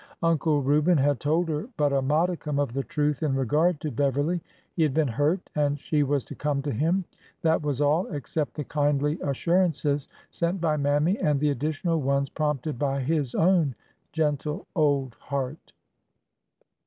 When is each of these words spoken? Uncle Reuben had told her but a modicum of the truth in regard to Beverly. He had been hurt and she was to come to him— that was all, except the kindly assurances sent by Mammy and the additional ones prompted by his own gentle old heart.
Uncle 0.23 0.63
Reuben 0.63 0.97
had 0.97 1.19
told 1.19 1.47
her 1.47 1.69
but 1.77 1.93
a 1.93 2.01
modicum 2.01 2.57
of 2.57 2.73
the 2.73 2.81
truth 2.83 3.21
in 3.21 3.35
regard 3.35 3.79
to 3.81 3.91
Beverly. 3.91 4.41
He 4.75 4.81
had 4.81 4.95
been 4.95 5.07
hurt 5.07 5.47
and 5.53 5.79
she 5.79 6.01
was 6.01 6.25
to 6.25 6.33
come 6.33 6.63
to 6.63 6.71
him— 6.71 7.05
that 7.43 7.61
was 7.61 7.81
all, 7.81 8.07
except 8.07 8.55
the 8.55 8.63
kindly 8.63 9.19
assurances 9.21 10.07
sent 10.31 10.59
by 10.59 10.75
Mammy 10.75 11.19
and 11.19 11.39
the 11.39 11.51
additional 11.51 12.01
ones 12.01 12.31
prompted 12.31 12.79
by 12.79 12.99
his 13.01 13.35
own 13.35 13.75
gentle 14.11 14.65
old 14.75 15.13
heart. 15.19 15.71